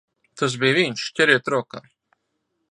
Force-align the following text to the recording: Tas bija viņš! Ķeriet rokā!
Tas 0.41 0.55
bija 0.63 0.75
viņš! 0.77 1.03
Ķeriet 1.19 1.53
rokā! 1.57 1.85